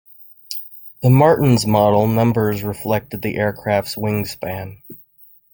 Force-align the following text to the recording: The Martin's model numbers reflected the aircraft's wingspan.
The 1.03 1.11
Martin's 1.11 1.67
model 1.67 2.07
numbers 2.07 2.63
reflected 2.63 3.21
the 3.21 3.35
aircraft's 3.35 3.93
wingspan. 3.95 4.81